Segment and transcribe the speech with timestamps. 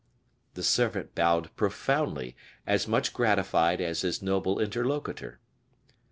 [0.55, 5.39] The servant bowed profoundly, as much gratified as his noble interlocutor.